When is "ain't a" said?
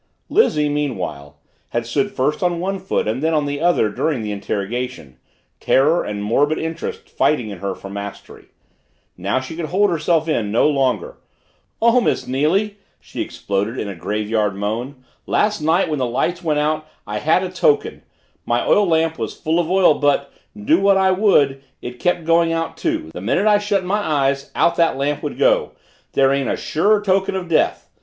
26.33-26.57